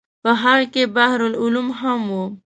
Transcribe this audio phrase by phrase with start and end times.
[0.23, 2.17] په هغو کې بحر العلوم هم و.